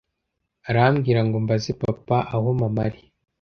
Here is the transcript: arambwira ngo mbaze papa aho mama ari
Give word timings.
arambwira 0.69 1.19
ngo 1.25 1.37
mbaze 1.43 1.71
papa 1.81 2.17
aho 2.33 2.47
mama 2.59 2.79
ari 2.87 3.01